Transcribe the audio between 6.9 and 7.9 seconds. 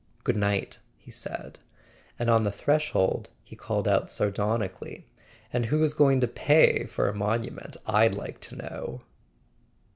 a monument,